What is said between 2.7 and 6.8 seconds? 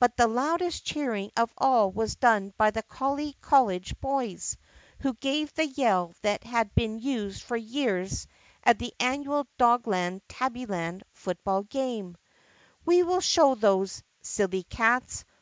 the Collie Col lege Boys, who gave the yell that had